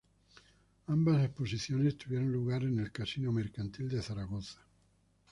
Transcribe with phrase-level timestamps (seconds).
[0.87, 4.59] Ambas exposiciones tuvieron lugar en el Casino Mercantil de Zaragoza.